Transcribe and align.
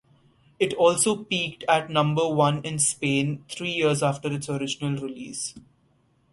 It 0.57 0.73
also 0.73 1.15
peaked 1.25 1.63
at 1.69 1.91
number 1.91 2.27
one 2.27 2.63
in 2.63 2.79
Spain 2.79 3.45
three 3.47 3.69
years 3.69 4.01
after 4.01 4.33
its 4.33 4.49
original 4.49 4.99
release. 4.99 5.53